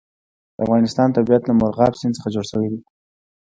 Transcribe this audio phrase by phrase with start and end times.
[0.55, 2.79] د افغانستان طبیعت له مورغاب سیند څخه جوړ شوی دی.